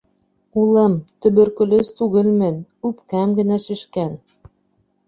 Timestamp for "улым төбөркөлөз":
0.61-1.91